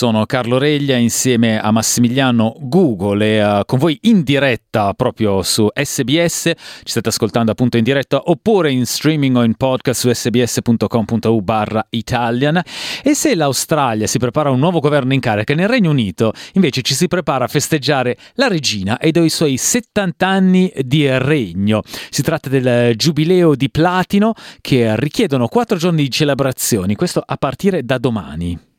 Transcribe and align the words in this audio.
Sono 0.00 0.24
Carlo 0.24 0.56
Reglia 0.56 0.96
insieme 0.96 1.60
a 1.60 1.70
Massimiliano 1.70 2.56
Google 2.58 3.22
e 3.22 3.44
uh, 3.44 3.64
con 3.66 3.78
voi 3.78 3.98
in 4.04 4.22
diretta 4.22 4.94
proprio 4.94 5.42
su 5.42 5.68
SBS. 5.70 6.52
Ci 6.54 6.54
state 6.84 7.10
ascoltando 7.10 7.50
appunto 7.50 7.76
in 7.76 7.84
diretta 7.84 8.22
oppure 8.24 8.70
in 8.70 8.86
streaming 8.86 9.36
o 9.36 9.44
in 9.44 9.56
podcast 9.56 10.00
su 10.00 10.10
sbs.com.u 10.10 11.42
barra 11.42 11.86
Italian. 11.90 12.62
E 13.02 13.14
se 13.14 13.34
l'Australia 13.34 14.06
si 14.06 14.18
prepara 14.18 14.48
a 14.48 14.52
un 14.52 14.58
nuovo 14.58 14.80
governo 14.80 15.12
in 15.12 15.20
carica, 15.20 15.52
nel 15.52 15.68
Regno 15.68 15.90
Unito 15.90 16.32
invece 16.54 16.80
ci 16.80 16.94
si 16.94 17.06
prepara 17.06 17.44
a 17.44 17.48
festeggiare 17.48 18.16
la 18.36 18.48
regina 18.48 18.96
e 18.96 19.10
i 19.12 19.28
suoi 19.28 19.58
70 19.58 20.26
anni 20.26 20.72
di 20.78 21.06
regno. 21.18 21.82
Si 22.08 22.22
tratta 22.22 22.48
del 22.48 22.96
giubileo 22.96 23.54
di 23.54 23.68
platino 23.68 24.32
che 24.62 24.98
richiedono 24.98 25.46
4 25.46 25.76
giorni 25.76 26.04
di 26.04 26.10
celebrazioni, 26.10 26.94
questo 26.94 27.22
a 27.22 27.36
partire 27.36 27.84
da 27.84 27.98
domani. 27.98 28.69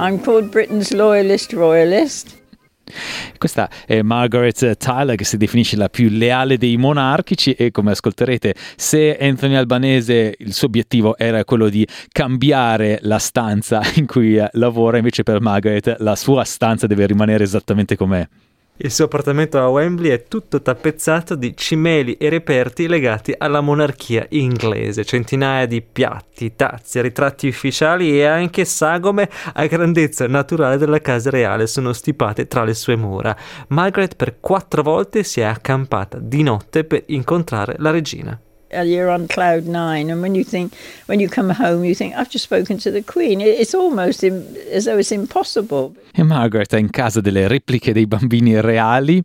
I'm 0.00 0.20
called 0.20 0.50
Britain's 0.50 0.92
loyalist 0.92 1.52
royalist. 1.52 2.38
Questa 3.38 3.70
è 3.86 4.02
Margaret 4.02 4.76
Tyler 4.76 5.14
che 5.14 5.22
si 5.22 5.36
definisce 5.36 5.76
la 5.76 5.88
più 5.88 6.08
leale 6.08 6.58
dei 6.58 6.76
monarchici 6.76 7.52
e 7.52 7.70
come 7.70 7.92
ascolterete 7.92 8.56
se 8.74 9.16
Anthony 9.16 9.54
Albanese 9.54 10.34
il 10.38 10.52
suo 10.52 10.66
obiettivo 10.66 11.16
era 11.16 11.44
quello 11.44 11.68
di 11.68 11.86
cambiare 12.10 12.98
la 13.02 13.18
stanza 13.18 13.80
in 13.94 14.06
cui 14.06 14.42
lavora 14.52 14.96
invece 14.96 15.22
per 15.22 15.40
Margaret 15.40 15.96
la 16.00 16.16
sua 16.16 16.42
stanza 16.42 16.88
deve 16.88 17.06
rimanere 17.06 17.44
esattamente 17.44 17.94
com'è. 17.94 18.26
Il 18.82 18.90
suo 18.90 19.04
appartamento 19.04 19.58
a 19.58 19.68
Wembley 19.68 20.10
è 20.10 20.24
tutto 20.24 20.62
tappezzato 20.62 21.34
di 21.34 21.54
cimeli 21.54 22.14
e 22.14 22.30
reperti 22.30 22.88
legati 22.88 23.34
alla 23.36 23.60
monarchia 23.60 24.24
inglese, 24.30 25.04
centinaia 25.04 25.66
di 25.66 25.82
piatti, 25.82 26.56
tazze, 26.56 27.02
ritratti 27.02 27.46
ufficiali 27.46 28.18
e 28.18 28.24
anche 28.24 28.64
sagome 28.64 29.28
a 29.52 29.66
grandezza 29.66 30.26
naturale 30.28 30.78
della 30.78 31.00
casa 31.00 31.28
reale 31.28 31.66
sono 31.66 31.92
stipate 31.92 32.46
tra 32.46 32.64
le 32.64 32.72
sue 32.72 32.96
mura. 32.96 33.36
Margaret 33.68 34.16
per 34.16 34.40
quattro 34.40 34.82
volte 34.82 35.24
si 35.24 35.40
è 35.40 35.44
accampata 35.44 36.16
di 36.18 36.42
notte 36.42 36.84
per 36.84 37.02
incontrare 37.08 37.74
la 37.80 37.90
regina. 37.90 38.40
Uh, 38.72 38.82
you're 38.82 39.10
on 39.10 39.26
cloud 39.26 39.66
nine, 39.66 40.10
and 40.10 40.22
when 40.22 40.34
you 40.34 40.44
think, 40.44 40.72
when 41.06 41.18
you 41.18 41.28
come 41.28 41.50
home, 41.50 41.84
you 41.84 41.94
think, 41.94 42.14
I've 42.14 42.30
just 42.30 42.44
spoken 42.44 42.78
to 42.78 42.90
the 42.92 43.02
Queen. 43.02 43.40
It's 43.40 43.74
almost 43.74 44.22
in, 44.22 44.46
as 44.70 44.84
though 44.84 44.98
it's 44.98 45.10
impossible. 45.10 45.92
E 46.12 46.22
Margaret 46.22 46.72
è 46.72 46.78
in 46.78 46.90
casa 46.90 47.20
delle 47.20 47.48
repliche 47.48 47.92
dei 47.92 48.06
bambini 48.06 48.60
reali 48.60 49.22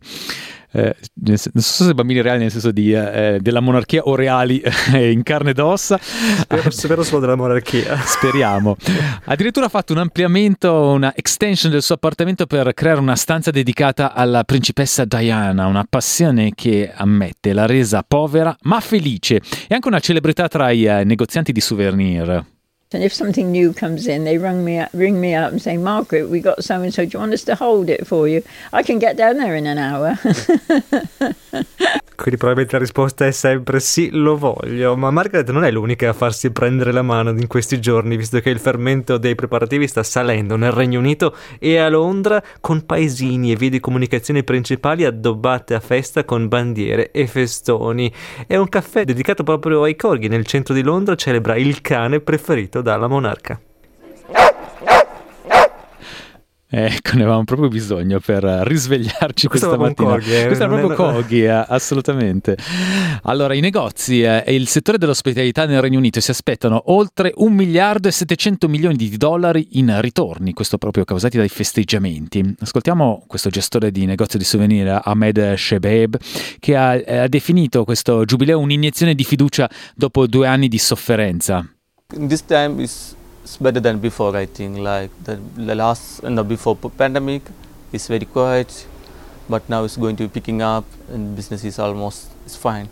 eh, 0.76 0.94
non 1.14 1.36
so 1.38 1.84
se 1.84 1.94
bambini 1.94 2.20
reali 2.20 2.40
nel 2.40 2.50
senso 2.50 2.70
di, 2.70 2.92
eh, 2.92 3.38
della 3.40 3.60
monarchia 3.60 4.02
o 4.02 4.14
reali 4.14 4.60
eh, 4.92 5.10
in 5.10 5.22
carne 5.22 5.50
ed 5.50 5.58
ossa. 5.58 5.98
Spero, 5.98 6.70
spero 6.70 7.02
solo 7.02 7.20
della 7.20 7.34
monarchia. 7.34 7.96
Speriamo. 8.04 8.76
Addirittura 9.24 9.66
ha 9.66 9.68
fatto 9.70 9.94
un 9.94 10.00
ampliamento, 10.00 10.90
una 10.90 11.14
extension 11.14 11.72
del 11.72 11.82
suo 11.82 11.94
appartamento 11.94 12.44
per 12.44 12.74
creare 12.74 13.00
una 13.00 13.16
stanza 13.16 13.50
dedicata 13.50 14.12
alla 14.12 14.44
principessa 14.44 15.06
Diana, 15.06 15.66
una 15.66 15.86
passione 15.88 16.52
che 16.54 16.92
ammette 16.94 17.54
l'ha 17.54 17.66
resa 17.66 18.04
povera 18.06 18.54
ma 18.62 18.80
felice 18.80 19.40
e 19.68 19.74
anche 19.74 19.88
una 19.88 20.00
celebrità 20.00 20.46
tra 20.48 20.70
i 20.70 20.84
eh, 20.84 21.04
negozianti 21.04 21.52
di 21.52 21.60
souvenir. 21.60 22.54
And 22.92 23.02
if 23.02 23.12
something 23.12 23.50
new 23.50 23.72
comes 23.72 24.06
in, 24.06 24.22
they 24.22 24.38
ring 24.38 24.64
me 24.64 24.78
up, 24.78 24.90
ring 24.92 25.20
me 25.20 25.34
up 25.34 25.50
and 25.50 25.60
say, 25.60 25.76
Margaret, 25.76 26.28
we 26.30 26.40
got 26.40 26.62
so 26.62 26.80
and 26.82 26.94
so. 26.94 27.04
Do 27.04 27.10
you 27.14 27.18
want 27.18 27.32
us 27.32 27.42
to 27.44 27.56
hold 27.56 27.88
it 27.90 28.06
for 28.06 28.28
you? 28.28 28.44
I 28.72 28.84
can 28.84 29.00
get 29.00 29.16
down 29.16 29.38
there 29.38 29.56
in 29.56 29.66
an 29.66 29.76
hour. 29.76 30.16
Quindi 32.16 32.38
probabilmente 32.40 32.72
la 32.78 32.78
risposta 32.78 33.26
è 33.26 33.30
sempre 33.30 33.78
sì, 33.78 34.08
lo 34.10 34.38
voglio. 34.38 34.96
Ma 34.96 35.10
Margaret 35.10 35.50
non 35.50 35.64
è 35.64 35.70
l'unica 35.70 36.08
a 36.08 36.12
farsi 36.14 36.50
prendere 36.50 36.90
la 36.90 37.02
mano 37.02 37.30
in 37.30 37.46
questi 37.46 37.78
giorni, 37.78 38.16
visto 38.16 38.40
che 38.40 38.48
il 38.48 38.58
fermento 38.58 39.18
dei 39.18 39.34
preparativi 39.34 39.86
sta 39.86 40.02
salendo 40.02 40.56
nel 40.56 40.72
Regno 40.72 40.98
Unito 40.98 41.36
e 41.58 41.76
a 41.76 41.90
Londra 41.90 42.42
con 42.60 42.86
paesini 42.86 43.52
e 43.52 43.56
vie 43.56 43.68
di 43.68 43.80
comunicazione 43.80 44.44
principali 44.44 45.04
addobbate 45.04 45.74
a 45.74 45.80
festa 45.80 46.24
con 46.24 46.48
bandiere 46.48 47.10
e 47.10 47.26
festoni. 47.26 48.10
È 48.46 48.56
un 48.56 48.68
caffè 48.68 49.04
dedicato 49.04 49.42
proprio 49.42 49.82
ai 49.82 49.94
corghi 49.94 50.28
nel 50.28 50.46
centro 50.46 50.72
di 50.72 50.82
Londra 50.82 51.16
celebra 51.16 51.56
il 51.56 51.82
cane 51.82 52.20
preferito 52.20 52.75
dalla 52.82 53.08
monarca. 53.08 53.60
Ecco, 56.68 57.14
ne 57.14 57.22
avevamo 57.22 57.44
proprio 57.44 57.68
bisogno 57.68 58.18
per 58.18 58.42
risvegliarci 58.42 59.46
questa 59.46 59.76
mattina. 59.78 60.10
Coghi, 60.10 60.34
eh, 60.34 60.46
Questa 60.46 60.64
è 60.64 60.66
proprio 60.66 60.90
è... 60.90 60.94
Coghi, 60.94 61.44
eh, 61.44 61.48
assolutamente. 61.48 62.56
Allora, 63.22 63.54
i 63.54 63.60
negozi 63.60 64.22
eh, 64.22 64.42
e 64.44 64.54
il 64.54 64.66
settore 64.66 64.98
dell'ospitalità 64.98 65.64
nel 65.64 65.80
Regno 65.80 65.98
Unito 65.98 66.20
si 66.20 66.32
aspettano 66.32 66.82
oltre 66.86 67.32
1 67.36 67.54
miliardo 67.54 68.08
e 68.08 68.10
700 68.10 68.68
milioni 68.68 68.96
di 68.96 69.16
dollari 69.16 69.78
in 69.78 69.96
ritorni, 70.00 70.52
questo 70.54 70.76
proprio 70.76 71.04
causati 71.04 71.36
dai 71.36 71.48
festeggiamenti. 71.48 72.56
Ascoltiamo 72.58 73.24
questo 73.28 73.48
gestore 73.48 73.92
di 73.92 74.04
negozio 74.04 74.38
di 74.38 74.44
souvenir, 74.44 75.00
Ahmed 75.04 75.54
Shebeb, 75.54 76.18
che 76.58 76.76
ha, 76.76 76.94
eh, 76.94 77.18
ha 77.18 77.28
definito 77.28 77.84
questo 77.84 78.24
giubileo 78.24 78.58
un'iniezione 78.58 79.14
di 79.14 79.22
fiducia 79.22 79.70
dopo 79.94 80.26
due 80.26 80.48
anni 80.48 80.66
di 80.66 80.78
sofferenza. 80.78 81.64
This 82.10 82.40
time 82.40 82.78
is 82.78 83.16
better 83.60 83.80
than 83.80 83.98
before. 83.98 84.36
I 84.36 84.46
think 84.46 84.78
like 84.78 85.10
the, 85.24 85.40
the 85.56 85.74
last 85.74 86.22
the 86.22 86.44
before 86.44 86.76
pandemic 86.76 87.42
is 87.92 88.06
very 88.06 88.24
quiet, 88.24 88.86
but 89.48 89.68
now 89.68 89.82
it's 89.82 89.96
going 89.96 90.14
to 90.18 90.28
be 90.28 90.28
picking 90.28 90.62
up 90.62 90.84
and 91.08 91.34
business 91.34 91.64
is 91.64 91.80
almost 91.80 92.30
it's 92.44 92.54
fine. 92.54 92.88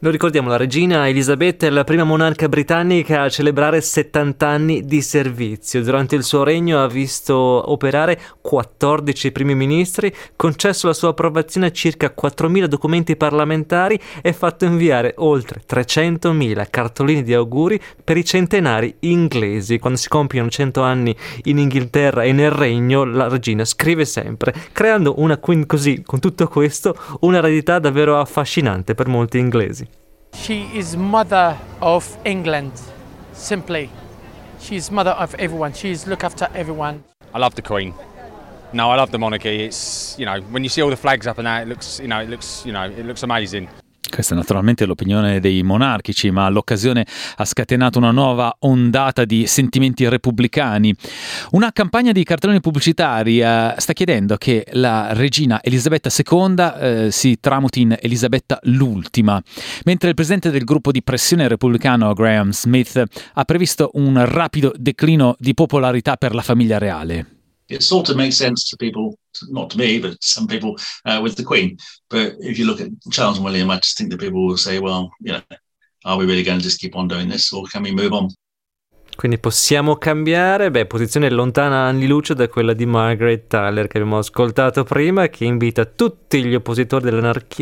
Lo 0.00 0.10
ricordiamo, 0.10 0.50
la 0.50 0.58
regina 0.58 1.08
Elisabetta 1.08 1.66
è 1.66 1.70
la 1.70 1.84
prima 1.84 2.04
monarca 2.04 2.46
britannica 2.46 3.22
a 3.22 3.30
celebrare 3.30 3.80
70 3.80 4.46
anni 4.46 4.84
di 4.84 5.00
servizio. 5.00 5.82
Durante 5.82 6.14
il 6.14 6.24
suo 6.24 6.42
regno 6.42 6.82
ha 6.82 6.88
visto 6.88 7.34
operare 7.34 8.20
14 8.42 9.32
primi 9.32 9.54
ministri, 9.54 10.12
concesso 10.36 10.88
la 10.88 10.92
sua 10.92 11.10
approvazione 11.10 11.68
a 11.68 11.72
circa 11.72 12.12
4.000 12.14 12.64
documenti 12.64 13.16
parlamentari 13.16 13.98
e 14.20 14.34
fatto 14.34 14.66
inviare 14.66 15.14
oltre 15.18 15.62
300.000 15.66 16.66
cartoline 16.68 17.22
di 17.22 17.32
auguri 17.32 17.80
per 18.02 18.18
i 18.18 18.26
centenari 18.26 18.96
inglesi. 18.98 19.78
Quando 19.78 19.98
si 19.98 20.10
compiono 20.10 20.50
100 20.50 20.82
anni 20.82 21.16
in 21.44 21.56
Inghilterra 21.56 22.24
e 22.24 22.32
nel 22.32 22.50
regno, 22.50 23.04
la 23.04 23.28
regina 23.28 23.64
scrive 23.64 24.04
sempre, 24.04 24.52
creando 24.72 25.14
una, 25.18 25.38
così, 25.38 26.02
con 26.04 26.18
tutto 26.18 26.46
questo, 26.48 26.94
una 27.20 27.38
eredità 27.38 27.78
davvero 27.78 28.18
affascinante 28.18 28.94
per 28.94 29.06
molti 29.06 29.38
inglesi. 29.38 29.92
She 30.34 30.64
is 30.76 30.96
mother 30.96 31.58
of 31.80 32.18
England, 32.24 32.72
simply. 33.32 33.90
She's 34.60 34.90
mother 34.90 35.12
of 35.12 35.34
everyone. 35.36 35.72
She's 35.72 36.06
look 36.06 36.22
after 36.22 36.48
everyone. 36.54 37.04
I 37.32 37.38
love 37.38 37.54
the 37.54 37.62
Queen. 37.62 37.94
No, 38.72 38.90
I 38.90 38.96
love 38.96 39.10
the 39.10 39.18
monarchy. 39.18 39.64
It's 39.64 40.18
you 40.18 40.26
know 40.26 40.40
when 40.50 40.62
you 40.62 40.68
see 40.68 40.82
all 40.82 40.90
the 40.90 40.96
flags 40.96 41.26
up 41.26 41.38
and 41.38 41.46
that, 41.46 41.62
it 41.62 41.68
looks 41.68 42.00
you 42.00 42.08
know 42.08 42.20
it 42.20 42.28
looks 42.28 42.66
you 42.66 42.72
know 42.72 42.84
it 42.84 43.06
looks 43.06 43.22
amazing. 43.22 43.68
Questa 44.14 44.34
è 44.34 44.36
naturalmente 44.38 44.84
l'opinione 44.84 45.40
dei 45.40 45.64
monarchici, 45.64 46.30
ma 46.30 46.48
l'occasione 46.48 47.04
ha 47.34 47.44
scatenato 47.44 47.98
una 47.98 48.12
nuova 48.12 48.54
ondata 48.60 49.24
di 49.24 49.48
sentimenti 49.48 50.08
repubblicani. 50.08 50.94
Una 51.50 51.72
campagna 51.72 52.12
di 52.12 52.22
cartelloni 52.22 52.60
pubblicitari 52.60 53.40
eh, 53.40 53.74
sta 53.76 53.92
chiedendo 53.92 54.36
che 54.36 54.66
la 54.74 55.14
regina 55.14 55.60
Elisabetta 55.60 56.10
II 56.16 56.54
eh, 56.78 57.10
si 57.10 57.38
tramuti 57.40 57.80
in 57.80 57.98
Elisabetta 58.00 58.60
l'ultima, 58.62 59.42
mentre 59.84 60.10
il 60.10 60.14
presidente 60.14 60.52
del 60.52 60.62
gruppo 60.62 60.92
di 60.92 61.02
pressione 61.02 61.48
repubblicano 61.48 62.12
Graham 62.12 62.52
Smith 62.52 63.02
ha 63.32 63.44
previsto 63.44 63.90
un 63.94 64.24
rapido 64.24 64.72
declino 64.76 65.34
di 65.40 65.54
popolarità 65.54 66.14
per 66.14 66.36
la 66.36 66.42
famiglia 66.42 66.78
reale. 66.78 67.43
It 67.74 67.82
sort 67.82 68.08
of 68.08 68.16
makes 68.16 68.36
sense 68.36 68.70
to 68.70 68.76
people 68.76 69.18
not 69.50 69.70
to 69.70 69.78
me, 69.78 69.98
but 69.98 70.16
some 70.20 70.46
people 70.46 70.76
uh, 71.04 71.20
with 71.20 71.34
the 71.34 71.42
Queen. 71.42 71.76
But 72.08 72.36
if 72.38 72.56
you 72.56 72.66
look 72.66 72.80
at 72.80 72.88
Charles 73.10 73.36
and 73.36 73.44
William, 73.44 73.70
I 73.70 73.78
just 73.78 73.96
think 73.96 74.10
that 74.10 74.20
people 74.20 74.46
will 74.46 74.56
say, 74.56 74.78
well, 74.78 75.10
you 75.20 75.32
know, 75.32 75.42
are 76.04 76.16
we 76.16 76.24
really 76.24 76.44
going 76.44 76.58
to 76.58 76.64
just 76.64 76.78
keep 76.80 76.94
on 76.94 77.08
doing 77.08 77.28
this 77.28 77.52
or 77.52 77.64
can 77.66 77.82
we 77.82 77.90
move 77.90 78.12
on? 78.12 78.28
Quindi 79.16 79.38
possiamo 79.38 79.96
cambiare? 79.96 80.70
Beh, 80.70 80.86
posizione 80.86 81.30
lontana 81.30 81.86
anni 81.86 82.06
luce 82.06 82.34
da 82.34 82.48
quella 82.48 82.72
di 82.72 82.84
Margaret 82.84 83.46
Tyler 83.46 83.86
che 83.86 83.98
abbiamo 83.98 84.18
ascoltato 84.18 84.82
prima, 84.82 85.28
che 85.28 85.44
invita 85.44 85.84
tutti 85.84 86.44
gli 86.44 86.54
oppositori 86.54 87.10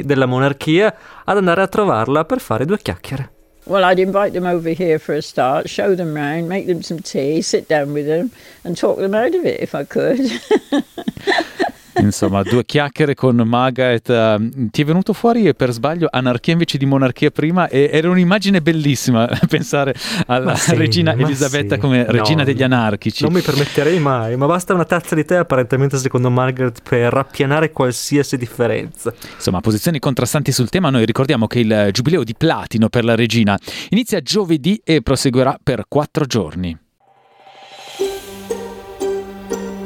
della 0.02 0.26
monarchia 0.26 0.94
ad 1.24 1.36
andare 1.36 1.62
a 1.62 1.68
trovarla 1.68 2.24
per 2.24 2.40
fare 2.40 2.64
due 2.64 2.78
chiacchiere. 2.78 3.41
Well, 3.64 3.84
I'd 3.84 4.00
invite 4.00 4.32
them 4.32 4.44
over 4.44 4.70
here 4.70 4.98
for 4.98 5.14
a 5.14 5.22
start, 5.22 5.70
show 5.70 5.94
them 5.94 6.14
round, 6.14 6.48
make 6.48 6.66
them 6.66 6.82
some 6.82 6.98
tea, 6.98 7.42
sit 7.42 7.68
down 7.68 7.92
with 7.92 8.06
them, 8.06 8.32
and 8.64 8.76
talk 8.76 8.98
them 8.98 9.14
out 9.14 9.34
of 9.34 9.44
it 9.44 9.60
if 9.60 9.74
I 9.74 9.84
could. 9.84 10.20
Insomma, 12.00 12.42
due 12.42 12.64
chiacchiere 12.64 13.14
con 13.14 13.36
Magaret. 13.36 14.08
Uh, 14.08 14.68
ti 14.70 14.82
è 14.82 14.84
venuto 14.84 15.12
fuori 15.12 15.54
per 15.54 15.72
sbaglio 15.72 16.08
anarchia 16.10 16.52
invece 16.52 16.78
di 16.78 16.86
monarchia 16.86 17.30
prima 17.30 17.68
e 17.68 17.90
era 17.92 18.08
un'immagine 18.10 18.62
bellissima 18.62 19.28
pensare 19.48 19.94
alla 20.26 20.54
sì, 20.54 20.74
regina 20.74 21.12
Elisabetta 21.12 21.74
sì. 21.74 21.80
come 21.80 22.04
regina 22.08 22.38
no, 22.38 22.44
degli 22.44 22.62
anarchici. 22.62 23.24
Non 23.24 23.32
mi 23.32 23.40
permetterei 23.40 23.98
mai, 23.98 24.36
ma 24.36 24.46
basta 24.46 24.74
una 24.74 24.84
tazza 24.84 25.14
di 25.14 25.24
tè 25.24 25.36
apparentemente 25.36 25.98
secondo 25.98 26.30
Margaret 26.30 26.80
per 26.88 27.12
rappianare 27.12 27.70
qualsiasi 27.70 28.36
differenza. 28.36 29.12
Insomma, 29.34 29.60
posizioni 29.60 29.98
contrastanti 29.98 30.52
sul 30.52 30.68
tema, 30.68 30.90
noi 30.90 31.04
ricordiamo 31.04 31.46
che 31.46 31.60
il 31.60 31.88
giubileo 31.92 32.24
di 32.24 32.34
platino 32.36 32.88
per 32.88 33.04
la 33.04 33.14
regina 33.14 33.58
inizia 33.90 34.20
giovedì 34.20 34.80
e 34.84 35.02
proseguirà 35.02 35.58
per 35.62 35.84
quattro 35.88 36.24
giorni. 36.24 36.81